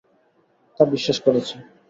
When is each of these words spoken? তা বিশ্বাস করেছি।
তা 0.79 0.83
বিশ্বাস 0.85 1.17
করেছি। 1.25 1.55